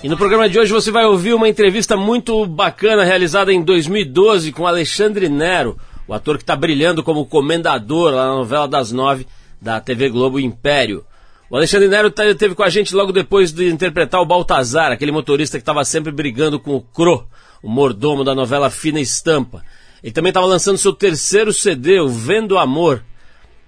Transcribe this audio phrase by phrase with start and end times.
[0.00, 4.52] E no programa de hoje você vai ouvir uma entrevista muito bacana realizada em 2012
[4.52, 5.76] com Alexandre Nero,
[6.06, 9.26] o ator que está brilhando como comendador lá na novela das nove
[9.60, 11.04] da TV Globo Império.
[11.50, 15.10] O Alexandre Nero tá, teve com a gente logo depois de interpretar o Baltazar, aquele
[15.10, 17.26] motorista que estava sempre brigando com o Cro,
[17.60, 19.64] o mordomo da novela Fina Estampa.
[20.00, 23.02] Ele também estava lançando seu terceiro CD, o Vendo Amor.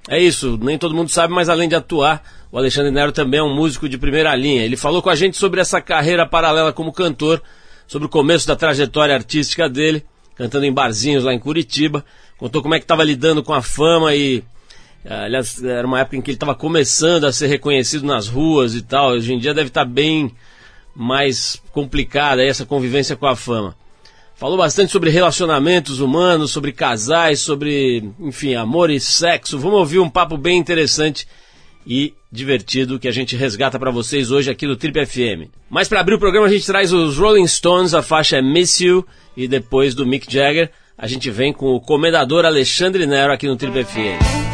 [0.08, 2.22] É isso, nem todo mundo sabe, mas além de atuar,
[2.52, 4.64] o Alexandre Nero também é um músico de primeira linha.
[4.64, 7.40] Ele falou com a gente sobre essa carreira paralela como cantor,
[7.86, 10.04] sobre o começo da trajetória artística dele,
[10.34, 12.04] cantando em barzinhos lá em Curitiba.
[12.36, 14.42] Contou como é que estava lidando com a fama e.
[15.04, 18.74] Eh, aliás, era uma época em que ele estava começando a ser reconhecido nas ruas
[18.74, 19.10] e tal.
[19.10, 20.34] Hoje em dia deve estar tá bem
[20.94, 23.76] mais complicada essa convivência com a fama.
[24.34, 29.58] Falou bastante sobre relacionamentos humanos, sobre casais, sobre, enfim, amor e sexo.
[29.58, 31.28] Vamos ouvir um papo bem interessante
[31.90, 35.50] e divertido que a gente resgata para vocês hoje aqui no Trip FM.
[35.68, 38.80] Mas para abrir o programa a gente traz os Rolling Stones, a faixa é Miss
[38.80, 39.04] You
[39.36, 43.56] e depois do Mick Jagger a gente vem com o comendador Alexandre Nero aqui no
[43.56, 44.49] Trip FM.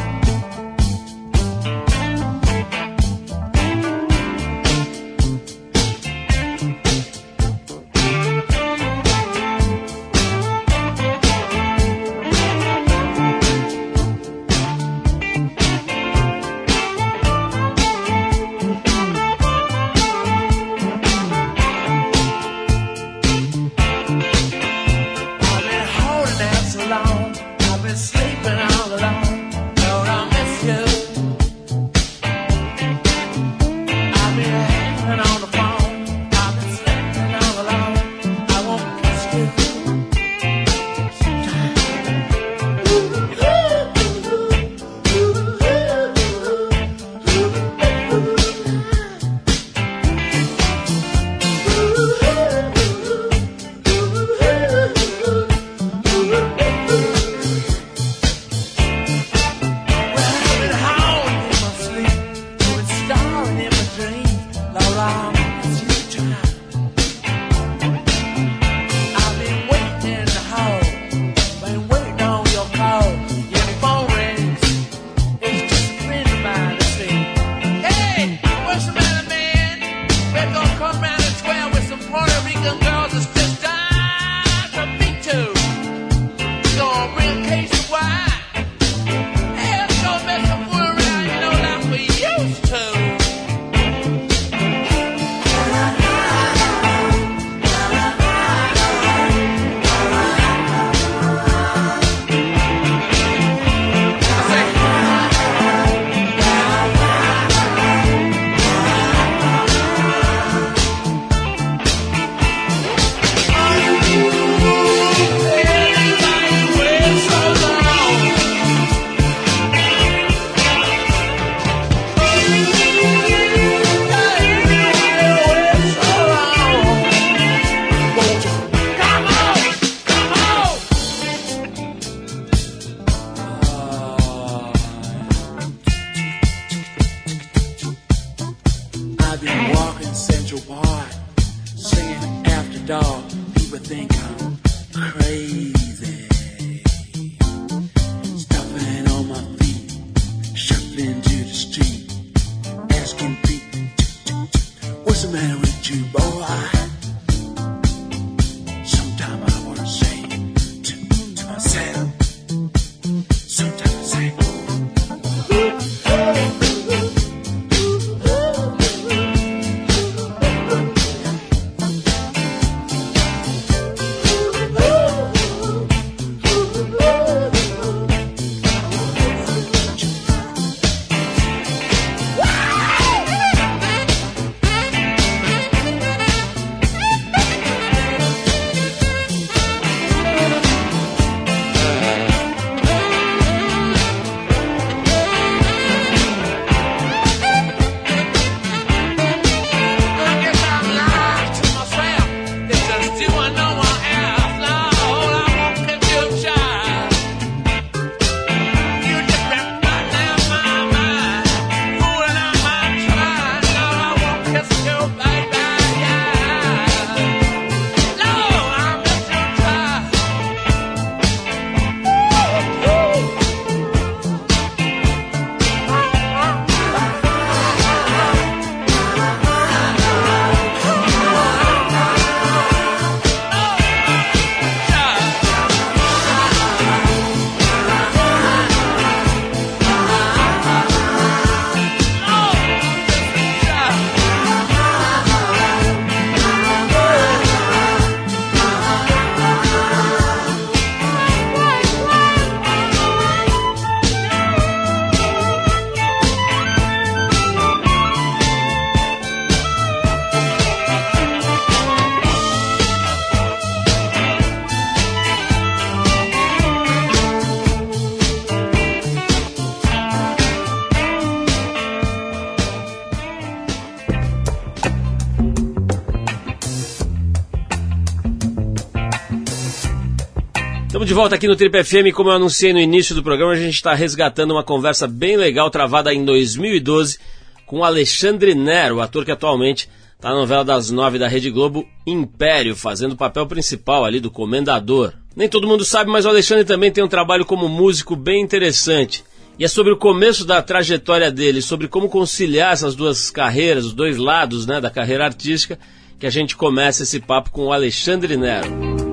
[281.17, 282.15] Volta aqui no Trip FM.
[282.15, 285.71] Como eu anunciei no início do programa, a gente está resgatando uma conversa bem legal
[285.71, 287.19] travada em 2012
[287.65, 292.77] com Alexandre Nero, ator que atualmente está na novela das nove da Rede Globo Império,
[292.77, 295.15] fazendo o papel principal ali do comendador.
[295.35, 299.25] Nem todo mundo sabe, mas o Alexandre também tem um trabalho como músico bem interessante.
[299.59, 303.95] E é sobre o começo da trajetória dele, sobre como conciliar essas duas carreiras, os
[303.95, 305.79] dois lados né, da carreira artística,
[306.21, 309.06] que a gente começa esse papo com o Alexandre Nero.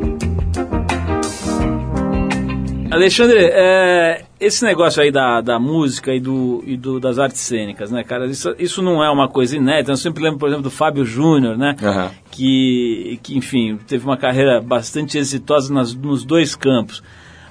[2.93, 7.89] Alexandre, é, esse negócio aí da, da música e, do, e do, das artes cênicas,
[7.89, 8.27] né, cara?
[8.27, 9.91] Isso, isso não é uma coisa inédita.
[9.91, 11.75] Eu sempre lembro, por exemplo, do Fábio Júnior, né?
[11.81, 12.09] Uhum.
[12.29, 17.01] Que, que, enfim, teve uma carreira bastante exitosa nas, nos dois campos.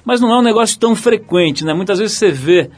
[0.05, 1.73] Mas não é um negócio tão frequente, né?
[1.73, 2.69] Muitas vezes você vê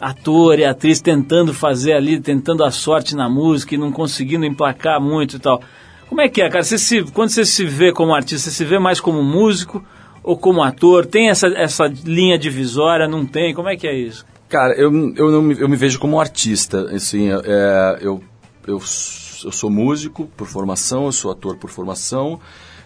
[0.00, 5.00] ator e atriz tentando fazer ali, tentando a sorte na música e não conseguindo emplacar
[5.00, 5.60] muito e tal.
[6.08, 6.64] Como é que é, cara?
[6.64, 9.84] Você se, quando você se vê como artista, você se vê mais como músico
[10.28, 11.06] ou como ator?
[11.06, 13.08] Tem essa, essa linha divisória?
[13.08, 13.54] Não tem?
[13.54, 14.26] Como é que é isso?
[14.46, 16.82] Cara, eu, eu, não, eu me vejo como artista.
[16.94, 18.22] Assim, é, eu,
[18.66, 22.38] eu, eu sou músico por formação, eu sou ator por formação.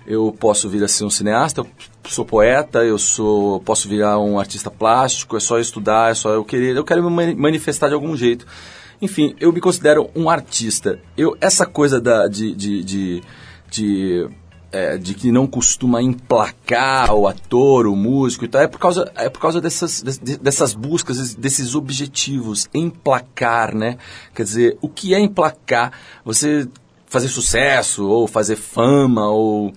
[0.07, 1.67] Eu posso vir a ser um cineasta, eu
[2.05, 6.45] sou poeta, eu sou, posso virar um artista plástico, é só estudar, é só eu
[6.45, 8.47] querer, eu quero me manifestar de algum jeito.
[9.01, 11.01] Enfim, eu me considero um artista.
[11.17, 13.23] Eu, essa coisa da, de, de, de,
[13.69, 14.29] de
[14.73, 19.13] é, de que não costuma emplacar o ator, o músico e tal, é por causa,
[19.15, 20.03] é por causa dessas,
[20.41, 23.99] dessas buscas, desses objetivos, emplacar, né?
[24.35, 25.93] Quer dizer, o que é emplacar?
[26.25, 26.67] Você
[27.07, 29.73] fazer sucesso, ou fazer fama, ou...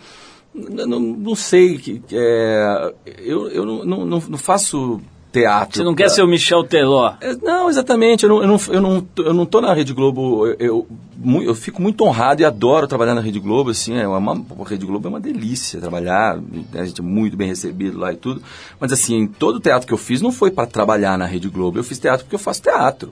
[0.53, 5.01] Não, não sei, é, eu, eu não, não, não faço
[5.35, 5.77] teatro.
[5.77, 7.13] Você não quer ser o Michel Teló?
[7.19, 8.23] É, não, exatamente.
[8.23, 10.47] Eu não, eu não, eu não, eu não tô na Rede Globo.
[10.47, 10.87] Eu, eu,
[11.41, 13.69] eu, fico muito honrado e adoro trabalhar na Rede Globo.
[13.69, 16.37] Assim, é uma, a Rede Globo é uma delícia trabalhar.
[16.37, 18.41] Né, a gente é muito bem recebido lá e tudo.
[18.79, 21.77] Mas assim, todo o teatro que eu fiz não foi para trabalhar na Rede Globo.
[21.77, 23.11] Eu fiz teatro porque eu faço teatro.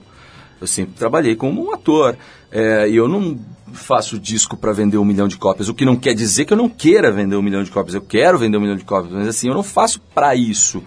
[0.60, 2.16] Eu sempre trabalhei como um ator.
[2.50, 3.38] É, e eu não
[3.74, 6.56] faço disco para vender um milhão de cópias, o que não quer dizer que eu
[6.56, 7.94] não queira vender um milhão de cópias.
[7.94, 10.82] Eu quero vender um milhão de cópias, mas assim, eu não faço para isso.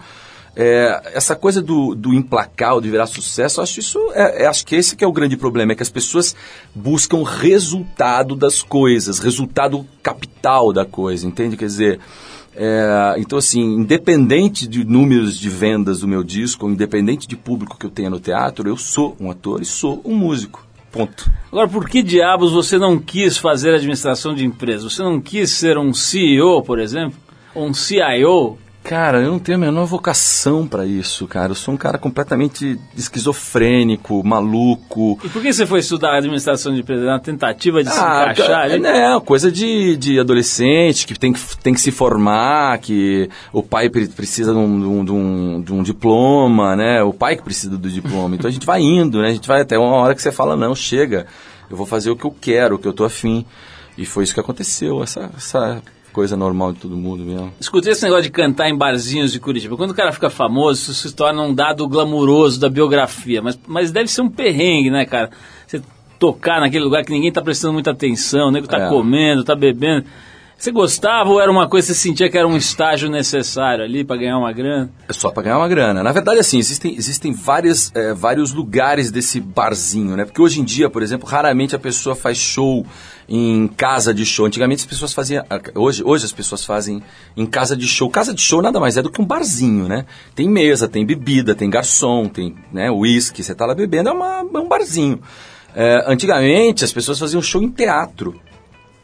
[0.56, 4.96] É, essa coisa do, do de virar sucesso, acho isso, é, é, acho que esse
[4.96, 6.34] que é o grande problema, é que as pessoas
[6.74, 11.56] buscam resultado das coisas, resultado capital da coisa, entende?
[11.56, 12.00] Quer dizer,
[12.56, 17.86] é, então assim, independente de números de vendas do meu disco, independente de público que
[17.86, 20.66] eu tenha no teatro, eu sou um ator e sou um músico.
[20.90, 21.30] Ponto.
[21.52, 24.88] Agora, por que diabos você não quis fazer administração de empresa?
[24.88, 27.18] Você não quis ser um CEO, por exemplo?
[27.54, 28.58] Ou um CIO?
[28.88, 31.50] Cara, eu não tenho a menor vocação para isso, cara.
[31.50, 35.18] Eu sou um cara completamente esquizofrênico, maluco.
[35.22, 37.04] E por que você foi estudar administração de empresa?
[37.04, 38.86] Uma tentativa de ah, se encaixar ali?
[38.86, 43.90] É, coisa de, de adolescente que tem, que tem que se formar, que o pai
[43.90, 47.02] precisa de um, de, um, de um diploma, né?
[47.02, 48.36] O pai que precisa do diploma.
[48.36, 49.28] Então a gente vai indo, né?
[49.28, 51.26] A gente vai até uma hora que você fala, não, chega,
[51.70, 53.44] eu vou fazer o que eu quero, o que eu tô afim.
[53.98, 55.82] E foi isso que aconteceu, essa, essa
[56.18, 57.52] coisa normal de todo mundo mesmo.
[57.60, 59.76] Escutei esse negócio de cantar em barzinhos de Curitiba.
[59.76, 63.40] Quando o cara fica famoso, isso se torna um dado glamuroso da biografia.
[63.40, 65.30] Mas, mas deve ser um perrengue, né, cara?
[65.64, 65.80] Você
[66.18, 68.88] tocar naquele lugar que ninguém tá prestando muita atenção, o nego tá é.
[68.88, 70.06] comendo, tá bebendo.
[70.58, 74.02] Você gostava ou era uma coisa que você sentia que era um estágio necessário ali
[74.02, 74.90] para ganhar uma grana?
[75.08, 76.02] É só para ganhar uma grana.
[76.02, 80.24] Na verdade, assim, existem, existem várias, é, vários lugares desse barzinho, né?
[80.24, 82.84] Porque hoje em dia, por exemplo, raramente a pessoa faz show
[83.28, 84.46] em casa de show.
[84.46, 85.44] Antigamente as pessoas faziam.
[85.76, 87.00] Hoje, hoje as pessoas fazem
[87.36, 88.10] em casa de show.
[88.10, 90.06] Casa de show nada mais é do que um barzinho, né?
[90.34, 94.40] Tem mesa, tem bebida, tem garçom, tem né, uísque, você está lá bebendo, é, uma,
[94.40, 95.20] é um barzinho.
[95.72, 98.40] É, antigamente as pessoas faziam show em teatro.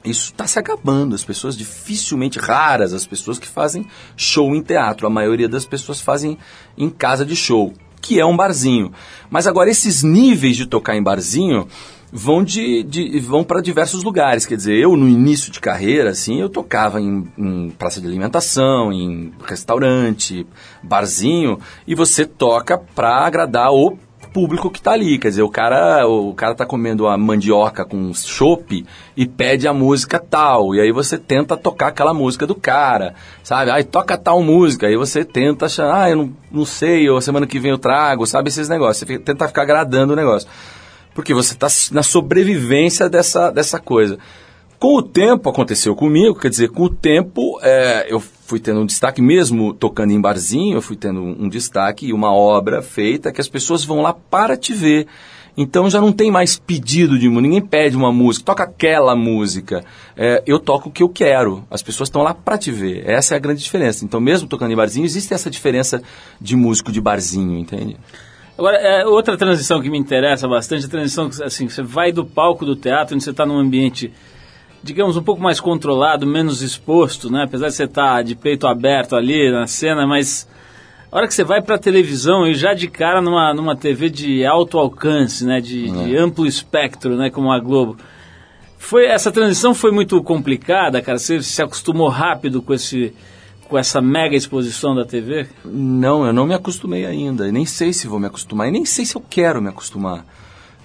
[0.05, 1.15] Isso está se acabando.
[1.15, 5.07] As pessoas dificilmente raras, as pessoas que fazem show em teatro.
[5.07, 6.37] A maioria das pessoas fazem
[6.77, 8.93] em casa de show, que é um barzinho.
[9.31, 11.67] Mas agora esses níveis de tocar em barzinho
[12.17, 14.47] vão de, de vão para diversos lugares.
[14.47, 18.93] Quer dizer, eu no início de carreira, assim, eu tocava em, em, praça de alimentação,
[18.93, 20.47] em restaurante,
[20.81, 23.99] barzinho, e você toca para agradar o
[24.35, 25.17] público que está ali.
[25.17, 28.85] Quer dizer, o cara, o cara tá comendo a mandioca com chopp
[29.17, 30.75] e pede a música tal.
[30.75, 33.15] E aí você tenta tocar aquela música do cara,
[33.45, 33.71] sabe?
[33.71, 34.89] Aí toca tal música.
[34.89, 38.27] Aí você tenta achar, ah, eu não, não sei, ou semana que vem eu trago,
[38.27, 38.49] sabe?
[38.49, 38.99] Esses negócios.
[38.99, 40.49] Você fica, tenta ficar agradando o negócio.
[41.15, 44.19] Porque você está na sobrevivência dessa, dessa coisa.
[44.79, 48.87] Com o tempo aconteceu comigo, quer dizer, com o tempo é, eu fui tendo um
[48.87, 53.41] destaque, mesmo tocando em barzinho, eu fui tendo um, destaque e uma obra feita que
[53.41, 55.07] as pessoas vão lá para te ver.
[55.57, 59.85] Então já não tem mais pedido de música, ninguém pede uma música, toca aquela música.
[60.17, 63.09] É, eu toco o que eu quero, as pessoas estão lá para te ver.
[63.09, 64.05] Essa é a grande diferença.
[64.05, 66.03] Então, mesmo tocando em barzinho, existe essa diferença
[66.41, 67.97] de músico de barzinho, entende?
[68.59, 72.25] Agora, é, outra transição que me interessa bastante, a transição que assim, você vai do
[72.25, 74.13] palco do teatro, onde você está num ambiente,
[74.85, 77.45] digamos, um pouco mais controlado, menos exposto, né?
[77.45, 80.47] apesar de você estar tá de peito aberto ali na cena, mas
[81.11, 84.11] a hora que você vai para a televisão e já de cara numa, numa TV
[84.11, 86.05] de alto alcance, né, de, é.
[86.05, 87.97] de, amplo espectro, né, como a Globo,
[88.77, 91.17] foi essa transição foi muito complicada, cara.
[91.19, 93.15] Você se acostumou rápido com esse
[93.67, 95.47] com essa mega exposição da TV?
[95.65, 97.51] Não, eu não me acostumei ainda.
[97.51, 100.27] Nem sei se vou me acostumar e nem sei se eu quero me acostumar.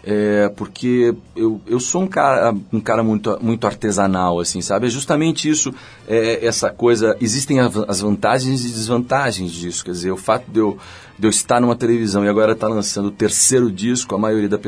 [0.03, 4.87] É, porque eu, eu sou um cara, um cara muito, muito artesanal, assim, sabe?
[4.87, 5.73] É justamente isso,
[6.07, 7.17] é, essa coisa.
[7.19, 9.83] Existem as vantagens e desvantagens disso.
[9.83, 10.77] Quer dizer, o fato de eu,
[11.17, 14.59] de eu estar numa televisão e agora estar lançando o terceiro disco, a maioria da,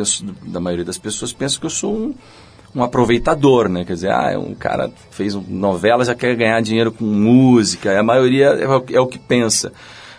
[0.44, 2.14] da maioria das pessoas pensa que eu sou um,
[2.76, 3.86] um aproveitador, né?
[3.86, 7.98] Quer dizer, ah, é um cara fez novela, já quer ganhar dinheiro com música.
[7.98, 9.72] A maioria é, é o que pensa.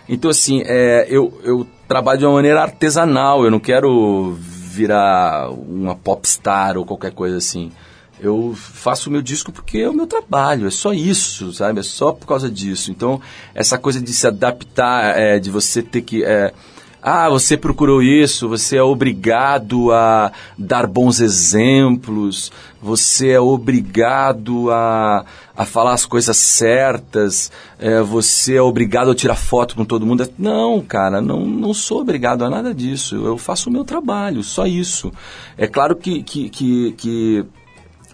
[0.08, 3.44] Então, assim, é, eu, eu trabalho de uma maneira artesanal.
[3.44, 4.36] Eu não quero
[4.72, 7.70] virar uma popstar ou qualquer coisa assim.
[8.18, 11.80] Eu faço o meu disco porque é o meu trabalho, é só isso, sabe?
[11.80, 12.90] É só por causa disso.
[12.90, 13.20] Então,
[13.54, 16.24] essa coisa de se adaptar, é, de você ter que.
[16.24, 16.54] É,
[17.02, 25.24] ah, você procurou isso, você é obrigado a dar bons exemplos, você é obrigado a,
[25.56, 30.28] a falar as coisas certas, é, você é obrigado a tirar foto com todo mundo.
[30.38, 33.16] Não, cara, não, não sou obrigado a nada disso.
[33.16, 35.12] Eu faço o meu trabalho, só isso.
[35.58, 37.44] É claro que, que, que, que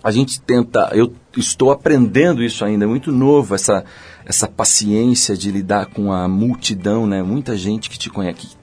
[0.03, 3.85] a gente tenta, eu estou aprendendo isso ainda, é muito novo, essa,
[4.25, 7.23] essa paciência de lidar com a multidão, né?
[7.23, 8.57] Muita gente que te conhece,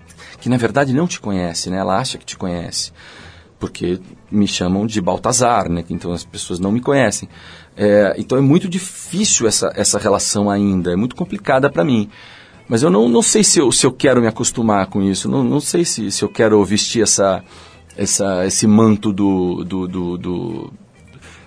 [0.50, 1.78] na verdade não te conhece, né?
[1.78, 2.92] Ela acha que te conhece,
[3.60, 4.00] porque
[4.32, 5.84] me chamam de Baltazar, né?
[5.90, 7.30] Então as pessoas não me conhecem.
[7.78, 12.10] É, então é muito difícil essa, essa relação ainda, é muito complicada para mim.
[12.68, 15.44] Mas eu não, não sei se eu, se eu quero me acostumar com isso, não,
[15.44, 17.44] não sei se, se eu quero vestir essa,
[17.96, 20.74] essa, esse manto do, do, do, do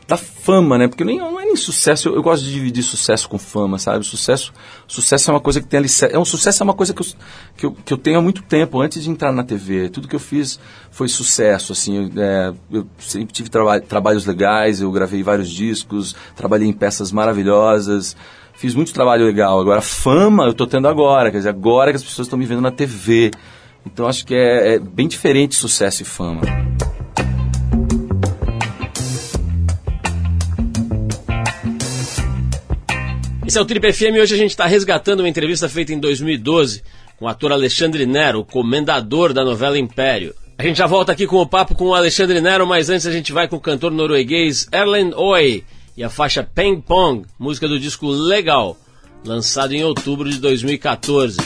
[0.08, 0.88] da fama, né?
[0.88, 4.06] Porque nem, não é nem sucesso, eu, eu, gosto de dividir sucesso com fama, sabe?
[4.06, 4.54] Sucesso,
[4.86, 5.88] sucesso é uma coisa que tem ali.
[6.10, 7.06] É um sucesso é uma coisa que eu,
[7.54, 9.90] que eu, que eu tenho há muito tempo, antes de entrar na TV.
[9.90, 10.58] Tudo que eu fiz
[10.90, 12.10] foi sucesso, assim.
[12.16, 17.12] Eu, é, eu sempre tive traba trabalhos legais, eu gravei vários discos, trabalhei em peças
[17.12, 18.16] maravilhosas.
[18.54, 19.60] Fiz muito trabalho legal.
[19.60, 22.62] Agora, fama eu estou tendo agora, quer dizer, agora que as pessoas estão me vendo
[22.62, 23.30] na TV.
[23.84, 26.40] Então, acho que é, é bem diferente sucesso e fama.
[33.48, 35.98] Esse é o Trip FM e hoje a gente está resgatando uma entrevista feita em
[35.98, 36.82] 2012
[37.16, 40.34] com o ator Alexandre Nero, comendador da novela Império.
[40.58, 43.10] A gente já volta aqui com o papo com o Alexandre Nero, mas antes a
[43.10, 45.64] gente vai com o cantor norueguês Erlen Oi
[45.96, 48.76] e a faixa Ping Pong, música do disco Legal,
[49.24, 51.38] lançado em outubro de 2014.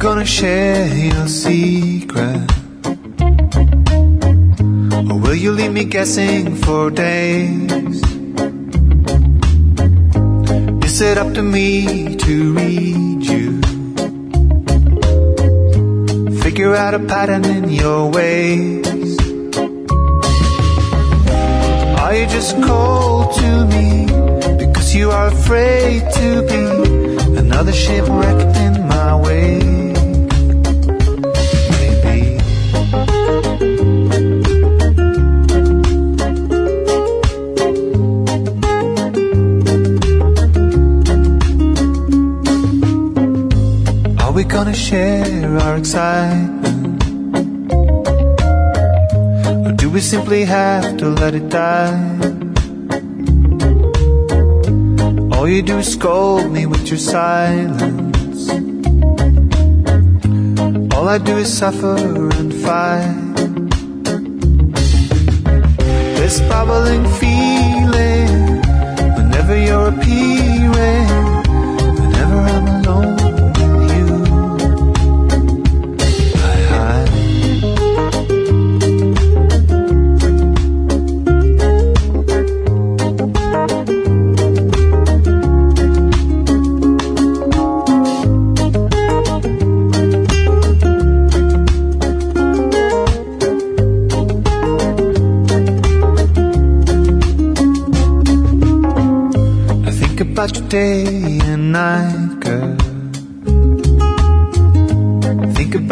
[0.00, 2.40] Gonna share your secret?
[5.10, 8.00] Or will you leave me guessing for days?
[10.86, 13.60] Is it up to me to read you?
[16.40, 19.18] Figure out a pattern in your ways?
[22.00, 24.06] Are you just cold to me
[24.56, 29.79] because you are afraid to be another shipwreck in my way?
[44.64, 47.02] Gonna share our excitement?
[49.66, 51.96] Or do we simply have to let it die?
[55.32, 58.50] All you do is scold me with your silence.
[60.94, 61.96] All I do is suffer
[62.40, 63.16] and fight.
[66.20, 68.60] This bubbling feeling
[69.16, 71.19] whenever you're appearing,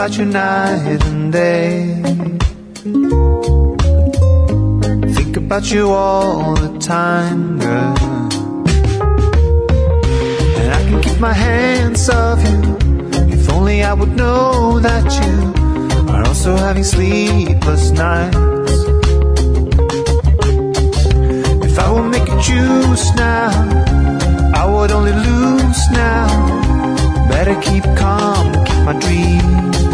[0.09, 2.01] about you night and day.
[5.13, 7.97] Think about you all the time, girl.
[10.61, 12.79] And I can keep my hands off you.
[13.35, 18.37] If only I would know that you are also having sleepless nights.
[21.69, 23.51] If I would make you choose now,
[24.55, 26.29] I would only lose now.
[27.29, 29.88] Better keep calm, keep my dream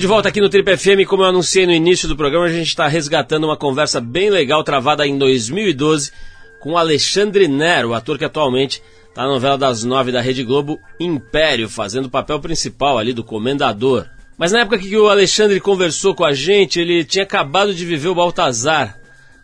[0.00, 1.06] Estamos de volta aqui no Trip FM.
[1.06, 4.64] Como eu anunciei no início do programa, a gente está resgatando uma conversa bem legal
[4.64, 6.10] travada em 2012
[6.58, 11.68] com Alexandre Nero, ator que atualmente está na novela das nove da Rede Globo Império,
[11.68, 14.06] fazendo o papel principal ali do comendador.
[14.38, 18.08] Mas na época que o Alexandre conversou com a gente, ele tinha acabado de viver
[18.08, 18.98] o Baltazar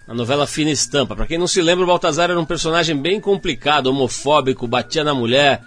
[0.09, 1.15] na novela Fina Estampa.
[1.15, 5.13] Para quem não se lembra, o Baltazar era um personagem bem complicado, homofóbico, batia na
[5.13, 5.61] mulher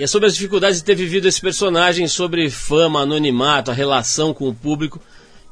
[0.00, 4.32] e é sobre as dificuldades de ter vivido esse personagem, sobre fama, anonimato, a relação
[4.32, 4.98] com o público,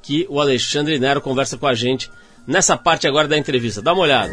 [0.01, 2.11] que o Alexandre Nero conversa com a gente
[2.47, 3.83] nessa parte agora da entrevista.
[3.83, 4.33] Dá uma olhada.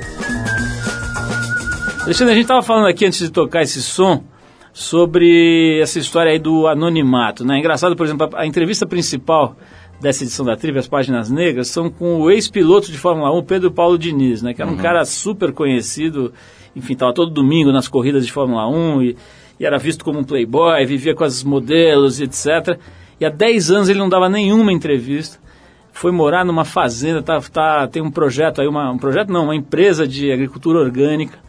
[2.04, 4.24] Alexandre, a gente estava falando aqui antes de tocar esse som
[4.72, 7.60] sobre essa história aí do anonimato, né?
[7.60, 9.58] Engraçado, por exemplo, a entrevista principal
[10.00, 13.70] dessa edição da Tribo, as páginas negras, são com o ex-piloto de Fórmula 1, Pedro
[13.70, 14.54] Paulo Diniz, né?
[14.54, 14.82] Que era um uhum.
[14.82, 16.32] cara super conhecido,
[16.74, 19.18] enfim, estava todo domingo nas corridas de Fórmula 1 e
[19.60, 22.80] e era visto como um playboy, vivia com as modelos, etc.
[23.20, 25.40] E há 10 anos ele não dava nenhuma entrevista.
[25.94, 29.56] Foi morar numa fazenda, tá, tá, tem um projeto aí, uma, um projeto não, uma
[29.56, 31.40] empresa de agricultura orgânica,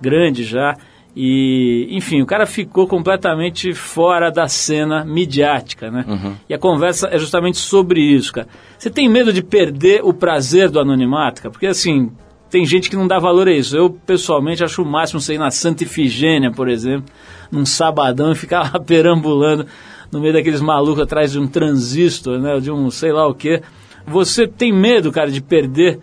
[0.00, 0.76] grande já.
[1.18, 6.04] E, enfim, o cara ficou completamente fora da cena midiática, né?
[6.06, 6.34] Uhum.
[6.46, 8.46] E a conversa é justamente sobre isso, cara.
[8.78, 11.50] Você tem medo de perder o prazer do anonimato, cara?
[11.50, 12.12] Porque, assim,
[12.50, 13.74] tem gente que não dá valor a isso.
[13.74, 17.10] Eu, pessoalmente, acho o máximo ir na Santa Ifigênia, por exemplo,
[17.50, 19.66] num sabadão e ficar lá perambulando
[20.10, 23.62] no meio daqueles malucos atrás de um transistor, né, de um sei lá o quê.
[24.06, 25.98] Você tem medo, cara, de perder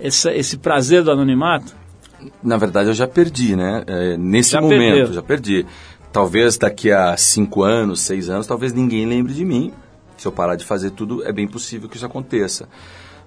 [0.00, 1.74] essa, esse prazer do anonimato?
[2.42, 3.84] Na verdade, eu já perdi, né?
[3.86, 5.12] É, nesse já momento, perdeu.
[5.12, 5.66] já perdi.
[6.12, 9.72] Talvez daqui a cinco anos, seis anos, talvez ninguém lembre de mim.
[10.16, 12.66] Se eu parar de fazer tudo, é bem possível que isso aconteça.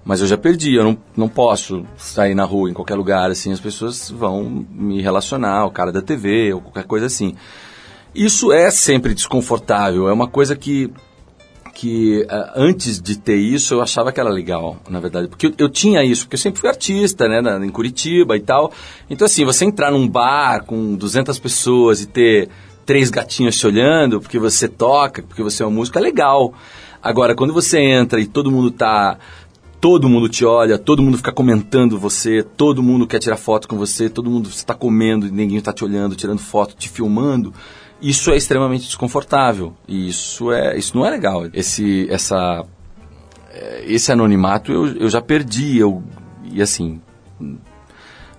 [0.04, 3.52] Mas eu já perdi, eu não, não posso sair na rua, em qualquer lugar, assim,
[3.52, 7.36] as pessoas vão me relacionar, o cara da TV ou qualquer coisa assim.
[8.14, 10.90] Isso é sempre desconfortável, é uma coisa que,
[11.74, 15.28] que uh, antes de ter isso eu achava que era legal, na verdade.
[15.28, 18.40] Porque eu, eu tinha isso, porque eu sempre fui artista, né, na, em Curitiba e
[18.40, 18.72] tal.
[19.08, 22.48] Então, assim, você entrar num bar com 200 pessoas e ter
[22.84, 26.52] três gatinhos te olhando porque você toca, porque você é uma música, é legal.
[27.02, 29.16] Agora, quando você entra e todo mundo está
[29.80, 33.76] todo mundo te olha, todo mundo fica comentando você, todo mundo quer tirar foto com
[33.76, 37.52] você, todo mundo está comendo e ninguém está te olhando, tirando foto, te filmando.
[38.00, 41.46] Isso é extremamente desconfortável e isso é isso não é legal.
[41.52, 42.64] Esse essa
[43.52, 46.02] é, esse anonimato eu, eu já perdi, eu
[46.44, 47.00] e assim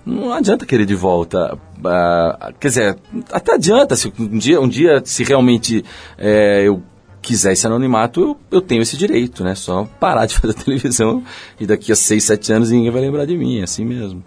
[0.04, 1.54] não adianta querer de volta.
[1.78, 2.98] Uh, quer dizer,
[3.30, 5.84] até adianta se um dia, um dia se realmente
[6.18, 6.82] é, eu
[7.22, 9.54] quiser esse anonimato, eu, eu tenho esse direito, né?
[9.54, 11.22] Só parar de fazer televisão
[11.58, 14.22] e daqui a 6, 7 anos ninguém vai lembrar de mim, é assim mesmo.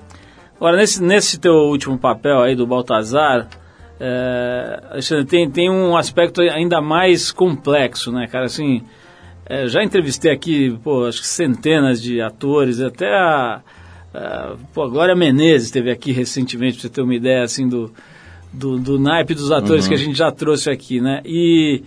[0.56, 3.48] Agora, nesse, nesse teu último papel aí do Baltazar,
[4.00, 8.46] é, Alexandre, tem, tem um aspecto ainda mais complexo, né, cara?
[8.46, 8.82] Assim,
[9.46, 13.62] é, já entrevistei aqui, pô, acho que centenas de atores, até a,
[14.14, 17.94] a, pô, a Glória Menezes esteve aqui recentemente, pra você ter uma ideia, assim, do,
[18.52, 19.90] do, do naipe dos atores uhum.
[19.90, 21.22] que a gente já trouxe aqui, né?
[21.26, 21.84] E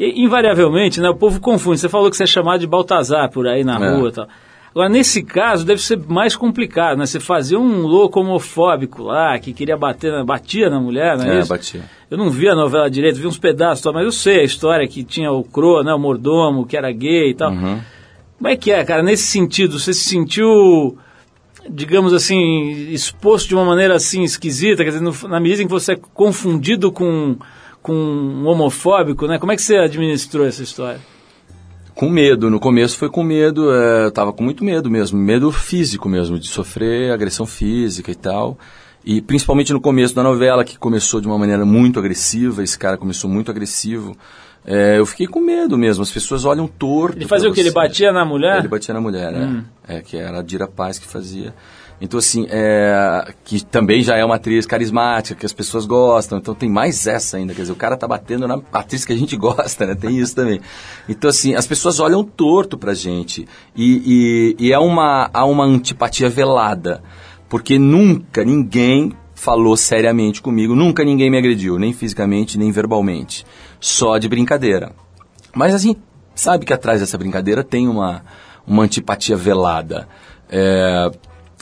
[0.00, 1.78] e, invariavelmente, né, o povo confunde.
[1.78, 3.94] Você falou que você é chamado de Baltazar por aí na é.
[3.94, 4.28] rua e tal.
[4.70, 7.04] Agora, nesse caso, deve ser mais complicado, né?
[7.04, 11.48] Você fazia um louco homofóbico lá, que queria bater, batia na mulher, não é, isso?
[11.48, 11.82] batia.
[12.08, 15.02] Eu não vi a novela direito, vi uns pedaços, mas eu sei a história que
[15.02, 17.50] tinha o Cro, né, o mordomo, que era gay e tal.
[17.50, 17.80] Uhum.
[18.38, 19.02] Como é que é, cara?
[19.02, 20.96] Nesse sentido, você se sentiu,
[21.68, 25.72] digamos assim, exposto de uma maneira assim esquisita, quer dizer, no, na medida em que
[25.72, 27.36] você é confundido com
[27.82, 29.38] com um homofóbico, né?
[29.38, 31.00] Como é que você administrou essa história?
[31.94, 35.50] Com medo, no começo foi com medo, é, eu tava com muito medo mesmo, medo
[35.50, 38.58] físico mesmo, de sofrer agressão física e tal.
[39.04, 42.96] E principalmente no começo da novela, que começou de uma maneira muito agressiva, esse cara
[42.96, 44.16] começou muito agressivo.
[44.64, 47.16] É, eu fiquei com medo mesmo, as pessoas olham torto.
[47.16, 47.60] Ele fazia o que?
[47.60, 48.58] Ele batia na mulher?
[48.58, 49.64] Ele batia na mulher, hum.
[49.88, 49.96] é.
[49.96, 50.02] é.
[50.02, 51.54] Que era a Dira Paz que fazia.
[52.00, 56.38] Então, assim, é, que também já é uma atriz carismática, que as pessoas gostam.
[56.38, 57.52] Então, tem mais essa ainda.
[57.52, 59.94] Quer dizer, o cara tá batendo na atriz que a gente gosta, né?
[59.94, 60.60] Tem isso também.
[61.08, 63.46] Então, assim, as pessoas olham torto pra gente.
[63.76, 67.02] E, e, e é uma, há uma antipatia velada.
[67.50, 73.44] Porque nunca ninguém falou seriamente comigo, nunca ninguém me agrediu, nem fisicamente, nem verbalmente.
[73.78, 74.92] Só de brincadeira.
[75.54, 75.96] Mas, assim,
[76.34, 78.22] sabe que atrás dessa brincadeira tem uma,
[78.66, 80.08] uma antipatia velada.
[80.48, 81.10] É,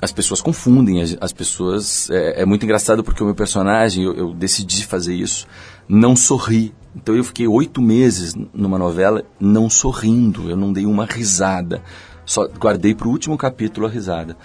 [0.00, 2.10] as pessoas confundem, as, as pessoas.
[2.10, 5.46] É, é, muito engraçado porque o meu personagem, eu, eu, decidi fazer isso,
[5.88, 6.72] não sorri.
[6.94, 11.82] Então eu fiquei oito meses numa novela não sorrindo, eu não dei uma risada.
[12.24, 14.36] Só guardei para o último capítulo a risada.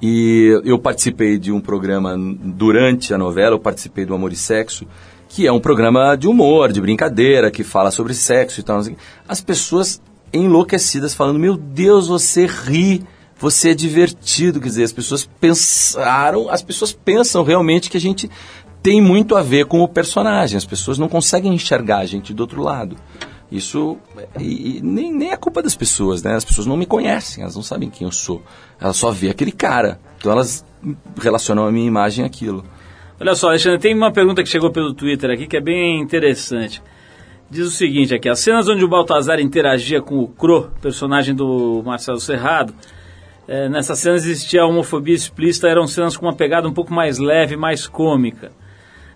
[0.00, 4.86] E eu participei de um programa durante a novela, eu participei do Amor e Sexo,
[5.28, 8.80] que é um programa de humor, de brincadeira, que fala sobre sexo e tal.
[9.28, 10.00] As pessoas
[10.32, 13.04] enlouquecidas falando: Meu Deus, você ri
[13.38, 18.28] você é divertido, quer dizer, as pessoas pensaram, as pessoas pensam realmente que a gente
[18.82, 22.40] tem muito a ver com o personagem, as pessoas não conseguem enxergar a gente do
[22.40, 22.96] outro lado.
[23.50, 23.96] Isso
[24.38, 26.34] e, e nem, nem é culpa das pessoas, né?
[26.34, 28.42] As pessoas não me conhecem, elas não sabem quem eu sou.
[28.78, 29.98] Elas só vê aquele cara.
[30.18, 30.64] Então elas
[31.18, 32.64] relacionam a minha imagem àquilo.
[33.18, 36.82] Olha só, Alexandre, tem uma pergunta que chegou pelo Twitter aqui que é bem interessante.
[37.50, 41.82] Diz o seguinte aqui, as cenas onde o Baltazar interagia com o Cro, personagem do
[41.84, 42.74] Marcelo Serrado,
[43.48, 47.18] é, nessas cenas existia a homofobia explícita, eram cenas com uma pegada um pouco mais
[47.18, 48.52] leve, mais cômica.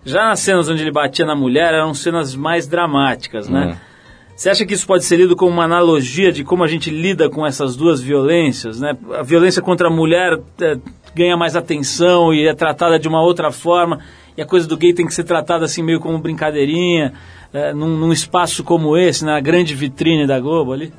[0.04, 3.76] Já nas cenas onde ele batia na mulher, eram cenas mais dramáticas, né?
[3.88, 3.92] É.
[4.34, 7.28] Você acha que isso pode ser lido como uma analogia de como a gente lida
[7.28, 8.96] com essas duas violências, né?
[9.12, 10.78] A violência contra a mulher é,
[11.14, 14.00] ganha mais atenção e é tratada de uma outra forma,
[14.36, 17.12] e a coisa do gay tem que ser tratada assim meio como brincadeirinha,
[17.52, 20.90] é, num, num espaço como esse, na grande vitrine da Globo ali?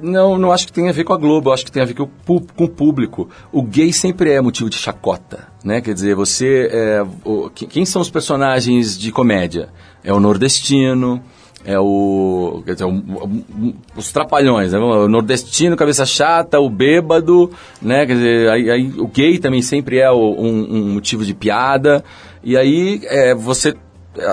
[0.00, 1.94] Não, não acho que tem a ver com a Globo, acho que tem a ver
[1.94, 3.28] com o, público.
[3.52, 5.80] O gay sempre é motivo de chacota, né?
[5.80, 6.68] Quer dizer, você...
[6.70, 9.70] É, o, quem são os personagens de comédia?
[10.04, 11.22] É o nordestino,
[11.64, 14.78] é o, dizer, o, o, os trapalhões, né?
[14.78, 17.50] o nordestino, cabeça chata, o bêbado,
[17.82, 18.06] né?
[18.06, 22.04] Quer dizer, aí, aí o gay também sempre é o, um, um, motivo de piada.
[22.42, 23.74] E aí é, você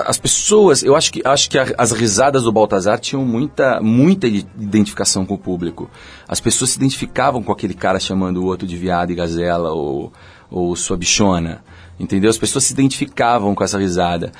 [0.06, 5.24] as pessoas, eu acho que, acho que as risadas do Baltazar tinham muita, muita identificação
[5.24, 5.90] com o público.
[6.28, 10.12] As pessoas se identificavam com aquele cara chamando o outro de viado e gazela ou,
[10.50, 11.62] ou sua bichona.
[11.98, 12.28] Entendeu?
[12.28, 14.32] As pessoas se identificavam com essa risada.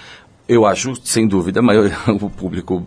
[0.48, 1.60] Eu acho, sem dúvida,
[2.20, 2.84] o público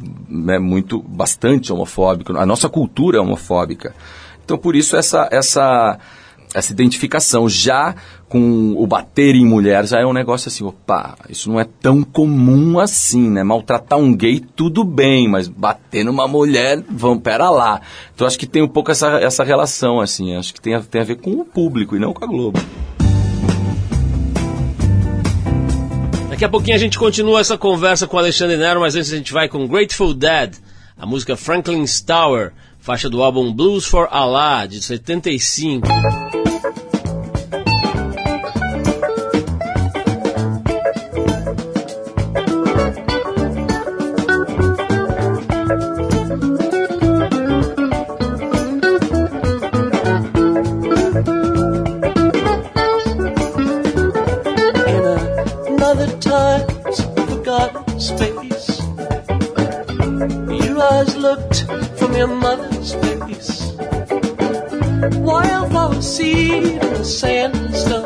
[0.48, 2.38] é muito, bastante homofóbico.
[2.38, 3.94] A nossa cultura é homofóbica.
[4.46, 6.00] Então, por isso, essa, essa,
[6.54, 7.96] essa identificação já
[8.28, 12.04] com o bater em mulher já é um negócio assim, opa, isso não é tão
[12.04, 13.44] comum assim, né?
[13.44, 17.82] Maltratar um gay, tudo bem, mas bater numa mulher, vamos, pera lá.
[18.14, 21.02] Então acho que tem um pouco essa, essa relação, assim, acho que tem a, tem
[21.02, 22.60] a ver com o público e não com a Globo.
[26.30, 29.18] Daqui a pouquinho a gente continua essa conversa com o Alexandre Nero, mas antes a
[29.18, 30.56] gente vai com Grateful Dead,
[30.98, 35.88] a música Franklin's Tower, faixa do álbum Blues for Allah, de 75.
[62.20, 63.72] your mother's face.
[65.20, 67.99] Wildflower seed in the sandstone.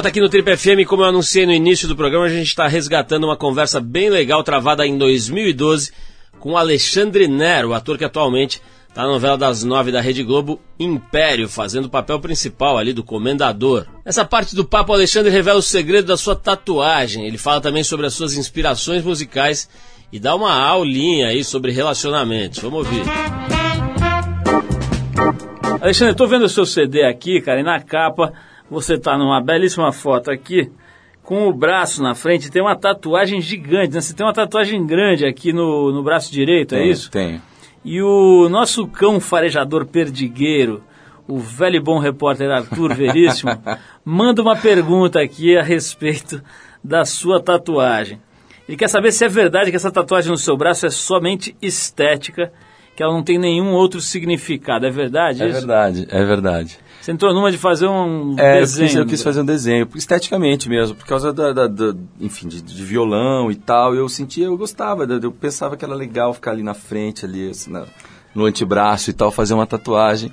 [0.00, 0.88] Volta aqui no Trip FM.
[0.88, 4.42] Como eu anunciei no início do programa, a gente está resgatando uma conversa bem legal
[4.42, 5.92] travada em 2012
[6.38, 11.50] com Alexandre Nero, ator que atualmente está na novela das nove da Rede Globo Império,
[11.50, 13.86] fazendo o papel principal ali do comendador.
[14.02, 17.26] Nessa parte do papo, Alexandre revela o segredo da sua tatuagem.
[17.26, 19.68] Ele fala também sobre as suas inspirações musicais
[20.10, 22.58] e dá uma aulinha aí sobre relacionamentos.
[22.60, 23.02] Vamos ouvir.
[25.78, 28.32] Alexandre, tô vendo o seu CD aqui, cara, e na capa
[28.70, 30.70] você tá numa belíssima foto aqui,
[31.22, 34.00] com o braço na frente, tem uma tatuagem gigante, né?
[34.00, 37.10] Você tem uma tatuagem grande aqui no, no braço direito, é Tenho, isso?
[37.10, 37.42] Tenho.
[37.84, 40.82] E o nosso cão farejador perdigueiro,
[41.26, 43.52] o velho e bom repórter Arthur Veríssimo,
[44.04, 46.42] manda uma pergunta aqui a respeito
[46.82, 48.20] da sua tatuagem.
[48.68, 52.52] Ele quer saber se é verdade que essa tatuagem no seu braço é somente estética,
[53.00, 54.84] que ela não tem nenhum outro significado.
[54.84, 55.60] É verdade É isso?
[55.60, 56.78] verdade, é verdade.
[57.00, 58.88] Você entrou numa de fazer um É, eu desenho.
[58.88, 62.60] quis, eu quis fazer um desenho, esteticamente mesmo, por causa da, da- da- enfim, de,
[62.60, 63.94] de violão e tal.
[63.94, 67.48] Eu sentia, eu gostava, eu eu pensava que era legal ficar ali na frente, ali
[67.48, 67.86] assim, na-
[68.34, 70.30] no antebraço e tal, fazer uma tatuagem.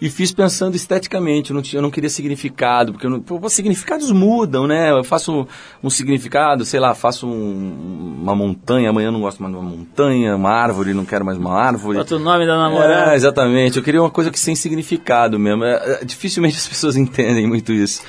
[0.00, 3.52] E fiz pensando esteticamente, eu não, tinha, eu não queria significado, porque não, pô, os
[3.52, 4.90] significados mudam, né?
[4.90, 5.46] Eu faço
[5.84, 9.68] um significado, sei lá, faço um- uma montanha, amanhã eu não gosto mais de uma
[9.70, 11.98] montanha, uma árvore, não quero mais uma árvore.
[11.98, 13.12] Bota o nome da namorada.
[13.12, 13.76] É, exatamente.
[13.76, 15.64] Eu queria uma coisa que sem significado mesmo.
[15.64, 18.00] É, é, dificilmente as pessoas entendem muito isso.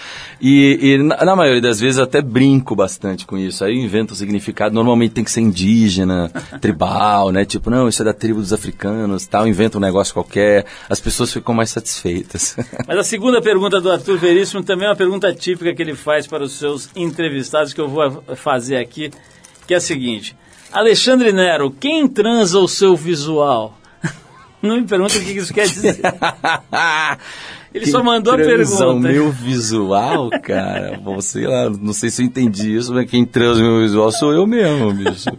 [0.42, 3.64] E, e na, na maioria das vezes eu até brinco bastante com isso.
[3.64, 4.74] Aí eu invento o significado.
[4.74, 7.46] Normalmente tem que ser indígena, tribal, né?
[7.46, 9.48] Tipo, não, isso é da tribo dos africanos, tal.
[9.48, 10.66] Inventa um negócio qualquer.
[10.90, 12.56] As pessoas ficam mais satisfeitas.
[12.88, 16.26] Mas a segunda pergunta do Arthur Veríssimo também é uma pergunta típica que ele faz
[16.26, 19.12] para os seus entrevistados, que eu vou fazer aqui,
[19.68, 20.36] que é a seguinte.
[20.72, 23.78] Alexandre Nero, quem transa o seu visual?
[24.60, 26.00] Não me pergunta o que isso quer dizer.
[27.74, 28.96] Ele só mandou a pergunta.
[28.96, 33.62] meu visual, cara, bom, sei lá, não sei se eu entendi isso, mas quem transa
[33.62, 35.30] o meu visual sou eu mesmo, bicho.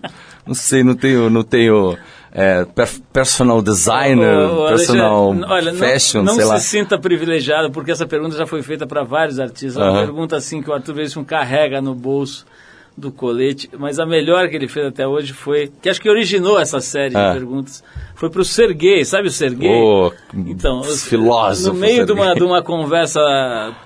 [0.46, 1.96] Não sei, não tenho, não tenho
[2.32, 6.58] é, per personal designer, personal olha, fashion, não, não sei se lá.
[6.58, 9.76] sinta privilegiado, porque essa pergunta já foi feita para vários artistas.
[9.76, 12.46] É Uma pergunta assim que o Arthur Veríssimo carrega no bolso
[12.96, 16.58] do colete, mas a melhor que ele fez até hoje foi, que acho que originou
[16.60, 17.32] essa série Ah.
[17.32, 17.82] de perguntas,
[18.14, 19.70] foi para o Sergei, sabe o Sergei?
[19.70, 21.72] Ô, Então, os- filósofo.
[21.74, 23.20] no meio de uma, de uma conversa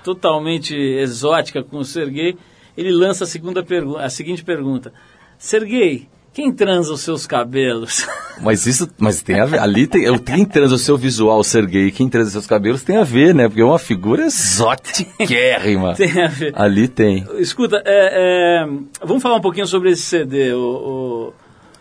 [0.03, 2.37] totalmente exótica com o Sergei,
[2.77, 4.91] ele lança a, segunda pergu- a seguinte pergunta:
[5.37, 8.05] Sergei, quem transa os seus cabelos?
[8.39, 11.89] Mas isso, mas tem a ver, ali tem, quem transa o seu visual ser gay,
[11.89, 13.47] quem transa os seus cabelos tem a ver, né?
[13.47, 15.09] Porque é uma figura exótica,
[15.95, 16.53] Tem a ver.
[16.55, 17.25] Ali tem.
[17.39, 18.67] Escuta, é, é,
[19.03, 21.33] vamos falar um pouquinho sobre esse CD, o, o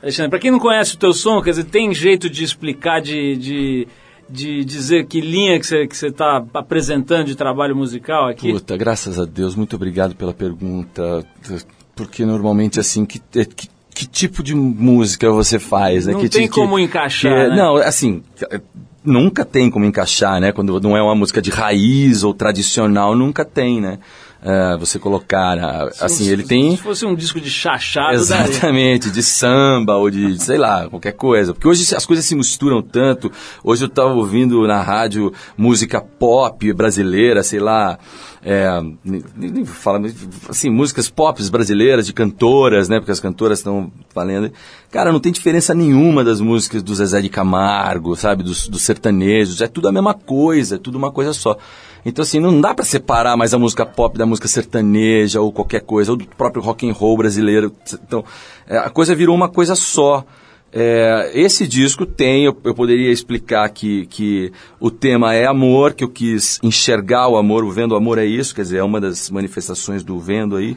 [0.03, 0.31] Alexandre.
[0.31, 3.89] Para quem não conhece o teu som, quer dizer, tem jeito de explicar, de, de,
[4.31, 8.51] de dizer que linha que você que você está apresentando de trabalho musical aqui?
[8.51, 11.23] Puta, graças a Deus, muito obrigado pela pergunta.
[11.95, 16.13] Porque normalmente, assim, que, que, que tipo de música você faz, né?
[16.13, 17.57] Não que, tem como que- encaixar, que- né?
[17.57, 18.23] Não, assim,
[19.03, 20.53] nunca tem como encaixar, né?
[20.53, 23.99] Quando não é uma música de raiz ou tradicional, nunca tem, né?
[24.49, 26.73] É, você colocar, ah, assim, Se- ele tem...
[26.77, 28.15] Se fosse um disco de chachado.
[28.15, 31.53] Exatamente, de samba ou de, sei lá, qualquer coisa.
[31.55, 33.33] Porque hoje as coisas se misturam tanto.
[33.65, 37.99] Hoje eu estava ouvindo na rádio música pop brasileira, sei lá,
[38.49, 39.25] é, nem,
[40.01, 40.15] mas,
[40.49, 43.01] assim, músicas pop brasileiras, de cantoras, né?
[43.01, 44.53] Porque as cantoras estão valendo.
[44.89, 48.45] Cara, não tem diferença nenhuma das músicas do Zezé de Camargo, sabe?
[48.45, 49.61] Dos, dos sertanejos.
[49.61, 51.59] É tudo a mesma coisa, é tudo uma coisa só.
[52.05, 55.81] Então, assim, não dá pra separar mais a música pop da música sertaneja ou qualquer
[55.81, 57.73] coisa, ou do próprio rock and roll brasileiro.
[57.95, 58.25] Então,
[58.69, 60.25] é, a coisa virou uma coisa só.
[60.79, 66.05] É, esse disco tem, eu, eu poderia explicar que, que o tema é amor, que
[66.05, 69.01] eu quis enxergar o amor, o Vendo o Amor é isso, quer dizer, é uma
[69.01, 70.77] das manifestações do Vendo aí.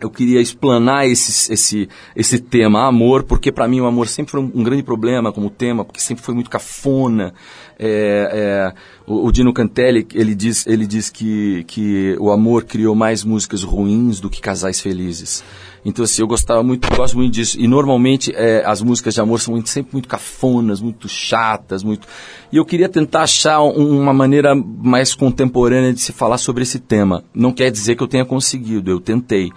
[0.00, 4.40] Eu queria explanar esse, esse, esse tema amor, porque para mim o amor sempre foi
[4.40, 7.32] um, um grande problema como tema, porque sempre foi muito cafona.
[7.78, 8.74] É, é,
[9.06, 13.62] o, o Dino Cantelli, ele diz, ele diz que, que o amor criou mais músicas
[13.62, 15.44] ruins do que casais felizes.
[15.84, 17.58] Então, assim, eu gostava muito, gosto muito disso.
[17.58, 22.06] E normalmente é, as músicas de amor são muito- sempre muito cafonas, muito chatas, muito.
[22.52, 26.78] E eu queria tentar achar um- uma maneira mais contemporânea de se falar sobre esse
[26.78, 27.24] tema.
[27.34, 29.50] Não quer dizer que eu tenha conseguido, eu tentei.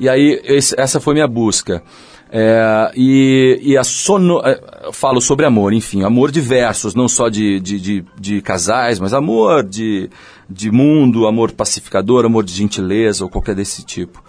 [0.00, 1.82] E aí, esse- essa foi minha busca.
[2.30, 7.08] É, e, e a sono, é, eu falo sobre amor, enfim, amor de versos, não
[7.08, 10.10] só de, de, de, de casais, mas amor de,
[10.48, 14.22] de mundo, amor pacificador, amor de gentileza ou qualquer desse tipo.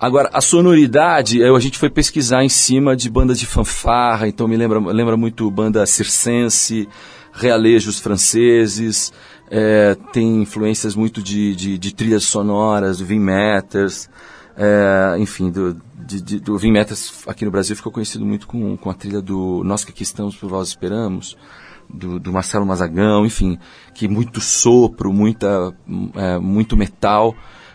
[0.00, 4.56] Agora, a sonoridade, a gente foi pesquisar em cima de bandas de fanfarra, então me
[4.56, 6.88] lembra, lembra muito banda circense,
[7.32, 9.12] realejos franceses,
[9.50, 14.08] é, tem influências muito de, de, de trilhas sonoras, Vin Matters,
[14.56, 15.74] é, enfim, do,
[16.06, 19.20] de, de- do Vin Matters aqui no Brasil ficou conhecido muito com, com a trilha
[19.20, 21.36] do Nós que aqui estamos por vós esperamos,
[21.90, 23.58] do, do Marcelo Mazagão, enfim,
[23.94, 25.74] que muito sopro, muita,
[26.14, 27.34] é, muito metal.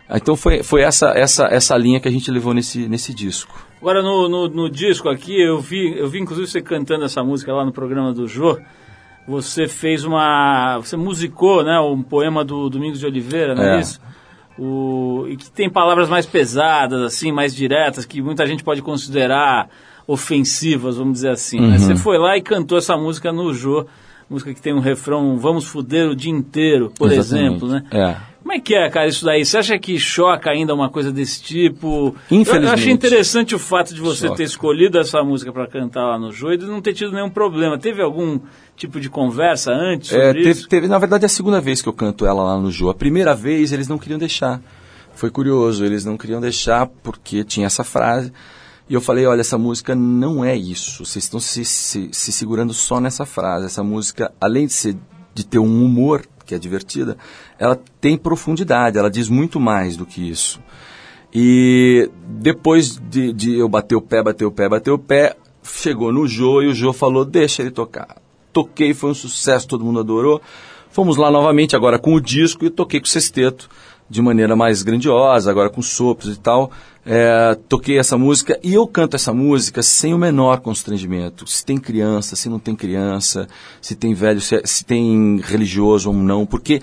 [0.10, 3.58] Então foi, foi essa, essa, essa linha que a gente levou nesse, nesse disco.
[3.82, 7.52] Agora no, no, no disco aqui, eu vi, eu vi inclusive você cantando essa música
[7.54, 8.58] lá no programa do Jô.
[9.28, 10.78] Você fez uma.
[10.80, 11.80] Você musicou, né?
[11.80, 13.80] Um poema do Domingos de Oliveira, não é, É.
[13.80, 14.00] isso?
[14.60, 19.68] O, e que tem palavras mais pesadas, assim, mais diretas, que muita gente pode considerar
[20.06, 21.60] ofensivas, vamos dizer assim.
[21.60, 21.78] né?
[21.78, 23.86] Você foi lá e cantou essa música no Jô,
[24.30, 27.50] música que tem um refrão Vamos fuder o dia inteiro, por Exatamente.
[27.66, 27.84] exemplo, né?
[27.92, 28.16] É.
[28.44, 29.44] Como é que é, cara, isso daí?
[29.46, 32.14] Você acha que choca ainda uma coisa desse tipo?
[32.30, 32.66] Infelizmente.
[32.68, 34.36] Eu achei interessante o fato de você Choca.
[34.38, 37.78] ter escolhido essa música para cantar lá no jogo e não ter tido nenhum problema.
[37.80, 38.40] Teve algum
[38.76, 40.68] tipo de conversa antes sobre É, teve, isso?
[40.68, 42.90] teve- na verdade, é a segunda vez que eu canto ela lá no Jô.
[42.90, 44.62] A primeira vez eles não queriam deixar.
[45.16, 48.34] Foi curioso, eles não queriam deixar porque tinha essa frase.
[48.90, 51.06] E eu falei, olha, essa música não é isso.
[51.06, 53.68] Vocês estão se, se, se segurando só nessa frase.
[53.68, 54.98] Essa música, além de, ser,
[55.34, 57.18] de ter um humor, que é divertida,
[57.58, 60.60] ela tem profundidade, ela diz muito mais do que isso.
[61.34, 66.12] E depois de, de eu bater o pé, bater o pé, bater o pé, chegou
[66.12, 68.22] no Jô e o Jô falou, deixa ele tocar.
[68.52, 70.42] Toquei, foi um sucesso, todo mundo adorou.
[70.92, 73.68] Fomos lá novamente, agora com o disco, e toquei com o sexteto
[74.08, 76.72] de maneira mais grandiosa, agora com sopros e tal.
[77.06, 81.46] É, toquei essa música e eu canto essa música sem o menor constrangimento.
[81.46, 83.48] Se tem criança, se não tem criança,
[83.82, 86.82] se tem velho, se, se tem religioso ou não, porque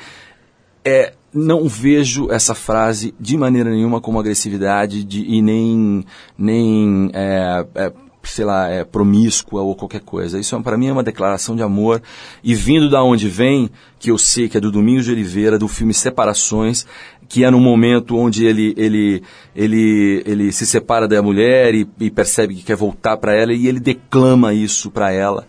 [0.84, 6.04] é, não vejo essa frase de maneira nenhuma como agressividade de, e nem,
[6.36, 7.92] nem é, é,
[8.22, 10.38] sei lá, é promíscua ou qualquer coisa.
[10.38, 12.02] Isso é, para mim é uma declaração de amor
[12.42, 15.68] e vindo da onde vem, que eu sei que é do Domingos de Oliveira, do
[15.68, 16.86] filme Separações,
[17.30, 19.22] que é no momento onde ele ele
[19.54, 23.68] ele ele se separa da mulher e, e percebe que quer voltar para ela e
[23.68, 25.46] ele declama isso para ela.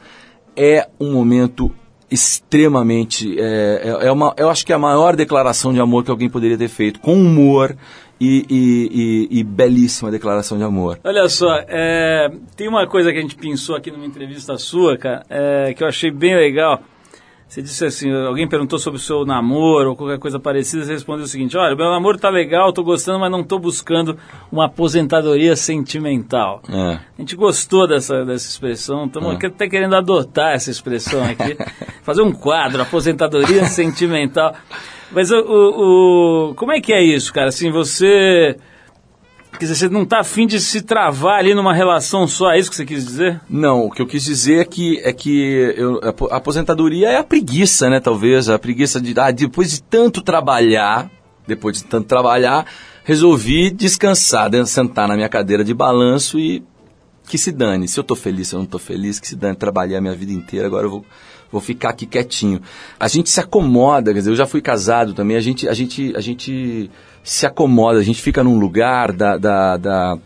[0.56, 1.72] É um momento
[2.10, 6.12] extremamente é, é, é, uma eu acho que é a maior declaração de amor que
[6.12, 7.76] alguém poderia ter feito com humor
[8.20, 11.00] e, e, e, e belíssima declaração de amor.
[11.04, 15.26] Olha só, é, tem uma coisa que a gente pensou aqui numa entrevista sua, cara,
[15.28, 16.84] é, que eu achei bem legal.
[17.52, 21.26] Você disse assim, alguém perguntou sobre o seu namoro ou qualquer coisa parecida, você respondeu
[21.26, 24.18] o seguinte, olha, meu namoro tá legal, tô gostando, mas não tô buscando
[24.50, 26.62] uma aposentadoria sentimental.
[26.70, 26.94] É.
[26.94, 29.48] A gente gostou dessa, dessa expressão, estamos é.
[29.48, 31.58] até querendo adotar essa expressão aqui,
[32.04, 34.56] fazer um quadro, aposentadoria sentimental.
[35.12, 37.50] Mas o, o, o, como é que é isso, cara?
[37.50, 38.56] Assim, você
[39.52, 42.70] Quer dizer, você não está afim de se travar ali numa relação só, é isso
[42.70, 43.42] que você quis dizer?
[43.50, 46.00] Não, o que eu quis dizer é que, é que eu,
[46.32, 51.12] a aposentadoria é a preguiça, né, talvez, a preguiça de, ah, depois de tanto trabalhar,
[51.46, 52.66] depois de tanto trabalhar,
[53.04, 56.64] resolvi descansar, sentar na minha cadeira de balanço e
[57.28, 57.88] que se dane.
[57.88, 59.56] Se eu estou feliz, se eu não estou feliz, que se dane.
[59.56, 61.06] Trabalhei a minha vida inteira, agora eu vou,
[61.52, 62.62] vou ficar aqui quietinho.
[63.00, 66.14] A gente se acomoda, quer dizer, eu já fui casado também, a gente, a gente,
[66.16, 66.90] a gente
[67.24, 70.18] se acomoda, a gente fica num lugar da, da, da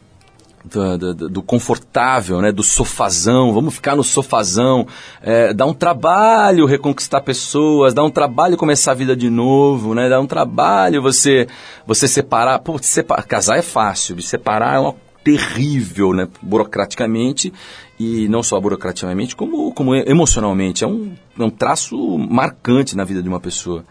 [0.65, 4.87] do, do, confortável, né, do sofazão, vamos ficar no sofazão,
[5.21, 10.09] é, dá um trabalho reconquistar pessoas, dá um trabalho começar a vida de novo, né,
[10.09, 11.47] dá um trabalho você
[11.85, 17.51] você separar, pô, separar, casar é fácil, separar é uma terrível, né, burocraticamente
[17.99, 23.23] e não só burocraticamente, como, como emocionalmente, é um, é um traço marcante na vida
[23.23, 23.83] de uma pessoa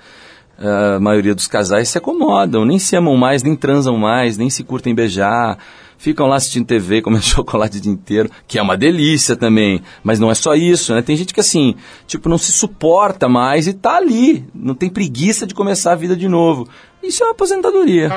[0.59, 4.62] a maioria dos casais se acomodam, nem se amam mais, nem transam mais, nem se
[4.62, 5.59] curtem beijar,
[5.98, 10.20] ficam lá assistindo TV, comendo chocolate o dia inteiro, que é uma delícia também, mas
[10.20, 11.02] não é só isso, né?
[11.02, 11.74] Tem gente que assim,
[12.07, 16.16] tipo, não se suporta mais e tá ali, não tem preguiça de começar a vida
[16.16, 16.68] de novo.
[17.02, 18.11] Isso é uma aposentadoria.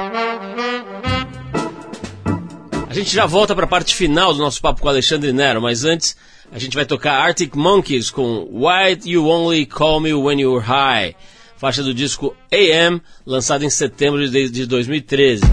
[2.89, 5.83] A gente já volta para a parte final do nosso papo com Alexandre Nero, mas
[5.83, 6.15] antes
[6.51, 11.15] a gente vai tocar Arctic Monkeys com Why You Only Call Me When You're High
[11.57, 15.43] faixa do disco AM, lançado em setembro de, de 2013.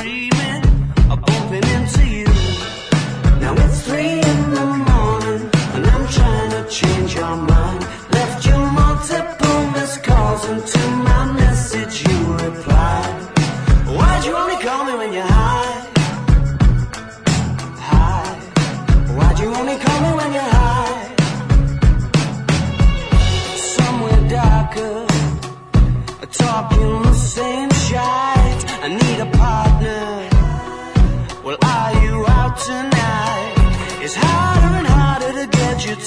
[0.00, 0.62] Dreaming
[1.10, 2.24] of bumping into you.
[3.40, 7.79] Now it's three in the morning and I'm trying to change your mind.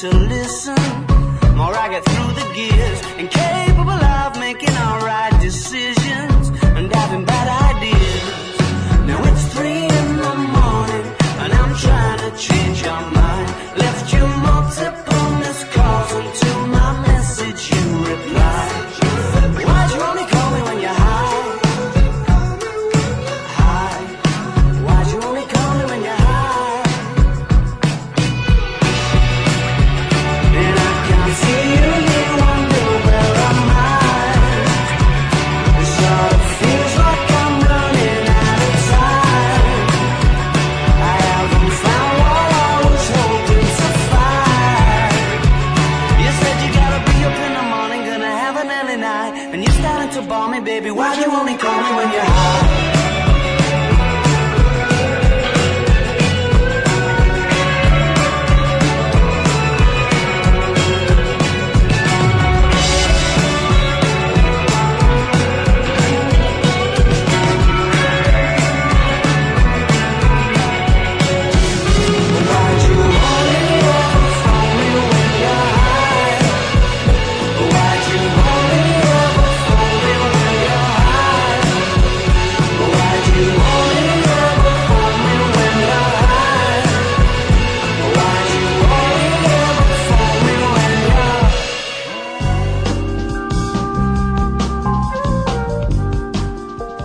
[0.03, 0.75] To listen.
[1.55, 8.25] More I get through the gears, incapable of making alright decisions and having bad ideas.
[9.07, 11.07] Now it's three in the morning,
[11.41, 13.49] and I'm trying to change your mind.
[13.77, 15.12] Left you multiple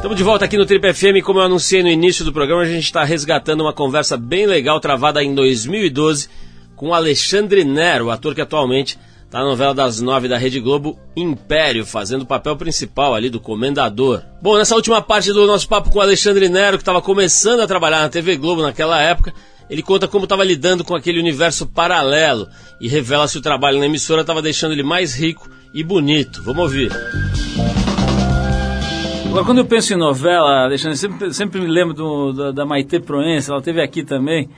[0.09, 1.23] Estamos de volta aqui no Trip FM.
[1.23, 4.81] Como eu anunciei no início do programa, a gente está resgatando uma conversa bem legal
[4.81, 6.31] travada em 2012
[6.75, 11.85] com Alexandre Nero, ator que atualmente está na novela das nove da Rede Globo Império,
[11.85, 14.23] fazendo o papel principal ali do comendador.
[14.41, 18.01] Bom, nessa última parte do nosso papo com Alexandre Nero, que estava começando a trabalhar
[18.01, 19.35] na TV Globo naquela época,
[19.69, 22.49] ele conta como estava lidando com aquele universo paralelo
[22.81, 26.43] e revela se o trabalho na emissora estava deixando ele mais rico e bonito.
[26.43, 26.91] Vamos ouvir.
[29.29, 32.99] Agora, quando eu penso em novela, Alexandre, sempre, sempre me lembro do, da, da Maite
[32.99, 34.49] Proença, ela teve aqui também.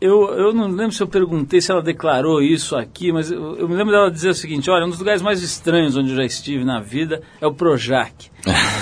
[0.00, 3.68] Eu, eu não lembro se eu perguntei se ela declarou isso aqui, mas eu, eu
[3.68, 6.24] me lembro dela dizer o seguinte: olha, um dos lugares mais estranhos onde eu já
[6.24, 8.30] estive na vida é o Projac.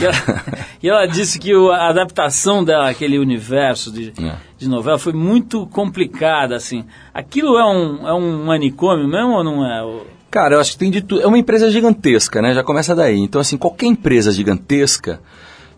[0.00, 0.14] e, ela,
[0.82, 4.36] e, ela, disse que o, a adaptação dela àquele universo de, é.
[4.56, 6.84] de novela foi muito complicada, assim.
[7.12, 9.82] Aquilo é um, é um manicômio mesmo ou não é?
[10.30, 11.22] Cara, eu acho que tem de tudo.
[11.22, 12.52] É uma empresa gigantesca, né?
[12.52, 13.18] Já começa daí.
[13.18, 15.20] Então, assim, qualquer empresa gigantesca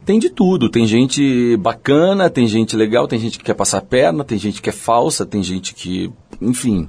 [0.04, 0.68] tem de tudo.
[0.68, 4.70] Tem gente bacana, tem gente legal, tem gente que quer passar perna, tem gente que
[4.70, 6.10] é falsa, tem gente que.
[6.40, 6.88] Enfim.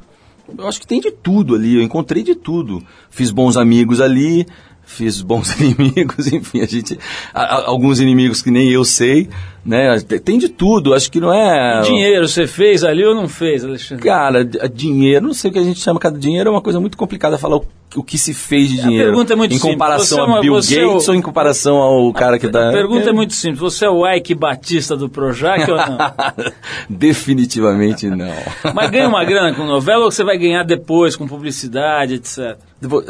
[0.58, 1.76] Eu acho que tem de tudo ali.
[1.76, 2.84] Eu encontrei de tudo.
[3.10, 4.46] Fiz bons amigos ali,
[4.92, 7.00] fiz bons inimigos, enfim, a gente.
[7.34, 9.30] A, alguns inimigos que nem eu sei,
[9.66, 10.00] né?
[10.24, 11.82] Tem de tudo, acho que não é.
[11.82, 14.04] dinheiro você fez ali ou não fez, Alexandre?
[14.04, 16.98] Cara, dinheiro, não sei o que a gente chama, cada dinheiro é uma coisa muito
[16.98, 17.66] complicada falar o,
[17.96, 19.04] o que se fez de dinheiro.
[19.04, 19.74] A pergunta é muito em simples.
[19.74, 20.92] comparação a é Bill Gates é o...
[21.10, 22.70] ou em comparação ao cara que dá.
[22.70, 23.60] A pergunta é muito simples.
[23.60, 25.98] Você é o Ike Batista do Projac ou não?
[26.90, 28.34] Definitivamente não.
[28.74, 32.58] Mas ganha uma grana com novela ou você vai ganhar depois com publicidade, etc?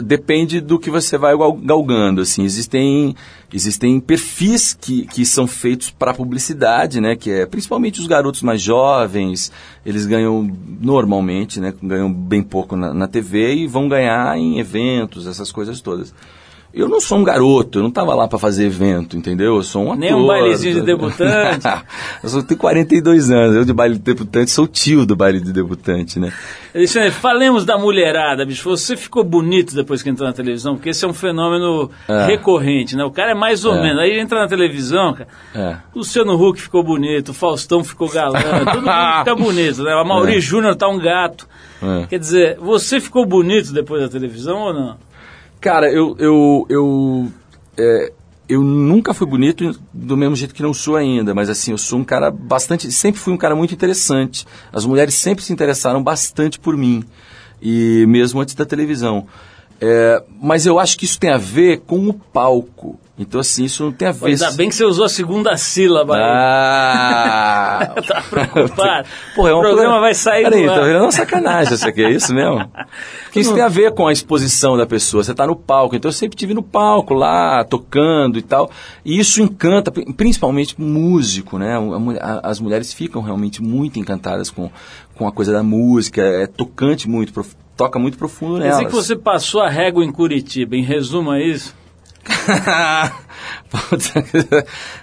[0.04, 2.44] Depende do que você vai galgando, assim.
[2.44, 3.16] Existem,
[3.54, 7.16] existem perfis que, que são feitos para publicidade, né?
[7.16, 9.52] Que é principalmente os garotos mais jovens,
[9.86, 10.50] eles ganham
[10.80, 11.74] normalmente, né?
[11.82, 16.14] Ganham bem pouco na, na TV e vão ganhar em eventos, essas coisas todas.
[16.74, 19.58] Eu não sou um garoto, eu não estava lá para fazer evento, entendeu?
[19.58, 20.00] Eu sou um ator.
[20.00, 21.68] Nem um bailezinho de debutante.
[22.24, 25.52] eu só tenho 42 anos, eu de baile de debutante sou tio do baile de
[25.52, 26.32] debutante, né?
[26.74, 28.70] Alexandre, falemos da mulherada, bicho.
[28.70, 32.26] Você ficou bonito depois que entrou na televisão, porque esse é um fenômeno é.
[32.26, 33.04] recorrente, né?
[33.04, 33.82] O cara é mais ou é.
[33.82, 34.00] menos.
[34.00, 35.28] Aí entra na televisão, cara.
[35.54, 35.76] É.
[35.94, 39.92] Luciano Huck ficou bonito, o Faustão ficou galã, todo mundo fica bonito, né?
[39.92, 40.40] A Mauri é.
[40.40, 41.46] Júnior tá um gato.
[41.84, 42.06] É.
[42.08, 45.11] Quer dizer, você ficou bonito depois da televisão ou não?
[45.62, 46.16] Cara, eu.
[46.20, 47.32] eu, eu
[47.78, 48.12] é,
[48.50, 52.00] eu nunca fui bonito do mesmo jeito que não sou ainda, mas assim, eu sou
[52.00, 52.92] um cara bastante.
[52.92, 54.46] Sempre fui um cara muito interessante.
[54.74, 57.02] As mulheres sempre se interessaram bastante por mim,
[57.62, 59.26] e mesmo antes da televisão.
[59.80, 63.00] É, mas eu acho que isso tem a ver com o palco.
[63.22, 64.28] Então, assim, isso não tem a ver...
[64.28, 66.16] Ainda bem que você usou a segunda sílaba.
[66.18, 67.94] Ah!
[68.08, 69.08] tá preocupado.
[69.36, 72.10] Pô, é um o programa vai sair Peraí, tá virando uma sacanagem isso aqui, é
[72.10, 72.70] isso mesmo?
[73.26, 75.24] Porque isso tem a ver com a exposição da pessoa.
[75.24, 75.96] Você está no palco.
[75.96, 78.70] Então, eu sempre tive no palco lá, tocando e tal.
[79.06, 81.76] E isso encanta, principalmente músico, né?
[82.44, 84.70] As mulheres ficam realmente muito encantadas com,
[85.16, 86.22] com a coisa da música.
[86.22, 87.32] É tocante muito,
[87.78, 88.80] toca muito profundo nelas.
[88.80, 91.81] Quer dizer que você passou a régua em Curitiba, em resumo é isso?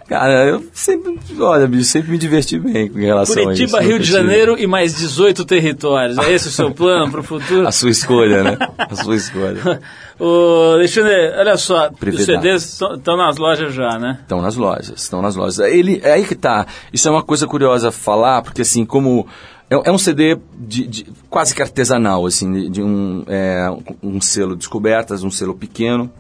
[0.08, 3.90] Cara, eu sempre, olha, bicho, sempre me diverti bem com relação Curitiba, a isso.
[3.90, 6.18] Rio de Janeiro e mais 18 territórios.
[6.18, 7.66] É esse o seu plano para o futuro?
[7.66, 8.58] A sua escolha, né?
[8.78, 9.80] A sua escolha.
[10.18, 14.18] Ô, Alexandre, olha só, os CDs estão nas lojas já, né?
[14.22, 15.58] Estão nas lojas, estão nas lojas.
[15.60, 16.66] Ele, é aí que tá.
[16.92, 19.26] Isso é uma coisa curiosa falar, porque assim, como
[19.70, 23.70] é, é um CD de, de, quase que artesanal, assim, de, de um, é,
[24.02, 26.10] um selo descobertas, um selo pequeno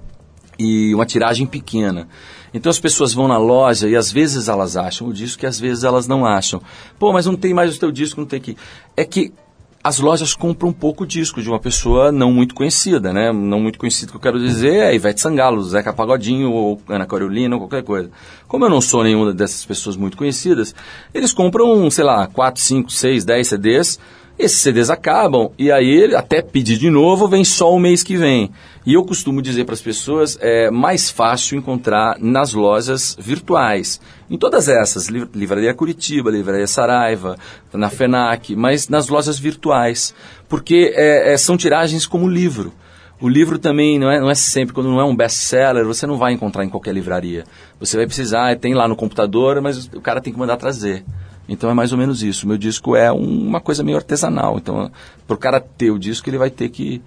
[0.58, 2.08] e uma tiragem pequena.
[2.52, 5.60] Então as pessoas vão na loja e às vezes elas acham o disco e às
[5.60, 6.60] vezes elas não acham.
[6.98, 8.56] Pô, mas não tem mais o teu disco, não tem que.
[8.96, 9.32] É que
[9.82, 13.32] as lojas compram um pouco disco de uma pessoa não muito conhecida, né?
[13.32, 17.54] Não muito conhecida que eu quero dizer é Ivete Sangalo, Zeca Pagodinho ou Ana Carolina
[17.54, 18.10] ou qualquer coisa.
[18.48, 20.74] Como eu não sou nenhuma dessas pessoas muito conhecidas,
[21.14, 24.00] eles compram, sei lá, 4, 5, 6, 10 CDs
[24.38, 28.50] esses CDs acabam e aí até pedir de novo vem só o mês que vem.
[28.86, 34.00] E eu costumo dizer para as pessoas, é mais fácil encontrar nas lojas virtuais.
[34.30, 37.36] Em todas essas, Livraria Curitiba, Livraria Saraiva,
[37.72, 40.14] na FENAC, mas nas lojas virtuais.
[40.48, 42.72] Porque é, é, são tiragens como livro.
[43.20, 46.16] O livro também não é, não é sempre, quando não é um best-seller, você não
[46.16, 47.44] vai encontrar em qualquer livraria.
[47.80, 51.04] Você vai precisar, tem lá no computador, mas o cara tem que mandar trazer.
[51.48, 52.46] Então é mais ou menos isso.
[52.46, 54.58] Meu disco é um, uma coisa meio artesanal.
[54.58, 54.90] Então,
[55.26, 57.00] para o cara ter o disco, ele vai ter que.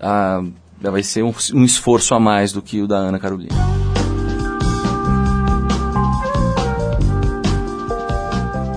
[0.00, 0.42] Ah,
[0.80, 3.54] vai ser um, um esforço a mais do que o da Ana Carolina.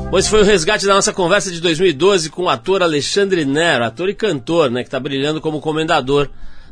[0.09, 3.85] Bom, esse foi o resgate da nossa conversa de 2012 com o ator Alexandre Nero,
[3.85, 6.29] ator e cantor, né, que está brilhando como comendador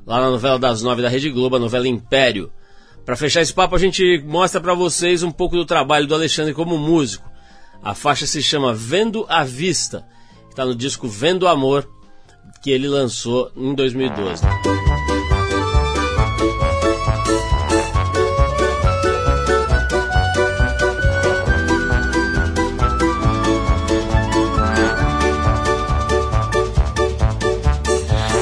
[0.08, 2.50] lá na novela das nove da Rede Globo, a novela Império.
[3.06, 6.54] Para fechar esse papo, a gente mostra para vocês um pouco do trabalho do Alexandre
[6.54, 7.30] como músico.
[7.82, 10.06] A faixa se chama Vendo a Vista,
[10.50, 11.88] está no disco Vendo Amor,
[12.62, 14.44] que ele lançou em 2012.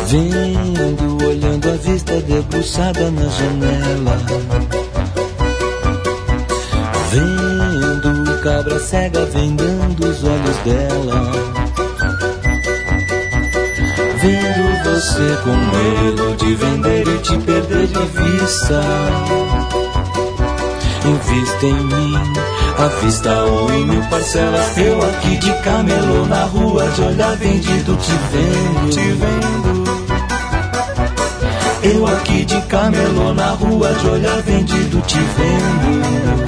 [0.07, 4.17] Vendo, olhando a vista debruçada na janela.
[7.11, 7.44] Vendo,
[8.45, 11.31] cabra cega vendando os olhos dela.
[14.21, 18.81] Vendo você com medo de vender e te perder de vista.
[21.07, 22.13] Invista em mim,
[22.77, 24.77] à vista ou em mil parcelas.
[24.77, 29.85] Eu aqui de camelô na rua, de olhar vendido, te vendo, te vendo.
[31.81, 36.45] Eu aqui de camelô na rua, de olhar vendido, te vendo.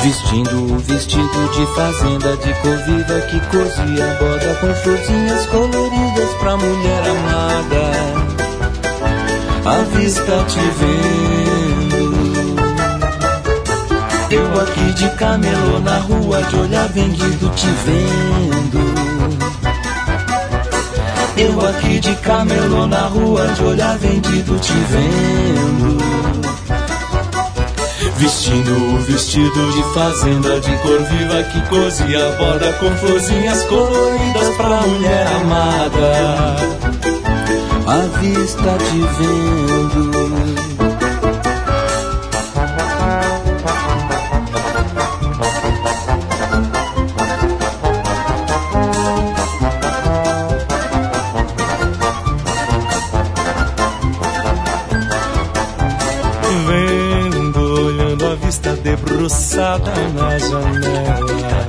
[0.00, 6.56] Vestindo o vestido de fazenda de cor viva que cozia boda com florzinhas coloridas pra
[6.56, 8.28] mulher amada.
[9.64, 12.18] À vista te vendo.
[14.30, 18.78] Eu aqui de camelô na rua, de olhar vendido, te vendo.
[21.36, 26.17] Eu aqui de camelô na rua, de olhar vendido, te vendo.
[28.18, 34.80] Vestindo o vestido de fazenda de cor viva que cozia borda com florzinhas coloridas pra
[34.82, 36.56] mulher amada.
[37.86, 40.07] À vista te vendo.
[59.78, 61.68] Debruçada na janela.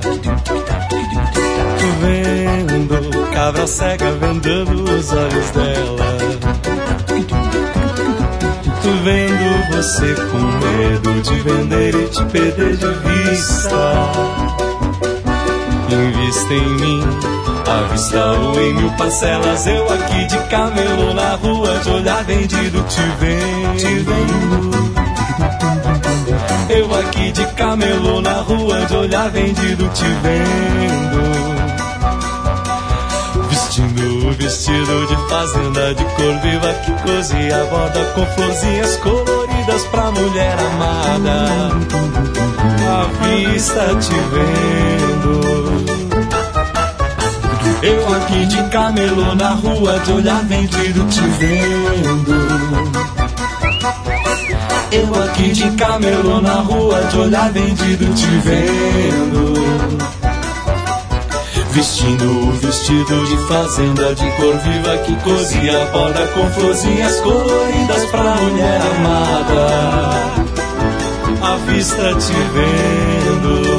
[2.01, 6.09] Vendo, cabra cega vendando os olhos dela.
[9.01, 14.11] Vendo você com medo de vender e te perder de vista.
[15.89, 17.03] Invista em mim,
[17.65, 19.67] à vista ou em mil parcelas.
[19.67, 23.77] Eu aqui de camelo na rua, de olhar vendido, te vendo.
[23.77, 24.79] Te vendo.
[26.69, 31.19] Eu aqui de camelô na rua, de olhar vendido, te vendo.
[33.49, 39.83] Vestindo o vestido de fazenda de cor viva que cozia a borda com florzinhas coloridas
[39.87, 41.71] pra mulher amada.
[42.87, 45.79] À vista te vendo.
[47.81, 52.69] Eu aqui de camelô na rua, de olhar vendido, te vendo.
[54.91, 59.53] Eu aqui de camelô na rua, de olhar vendido, te vendo.
[61.71, 68.05] Vestindo o vestido de fazenda de cor viva que cozia a borda com florzinhas coloridas
[68.05, 69.69] pra mulher amada.
[71.41, 73.78] À vista te vendo.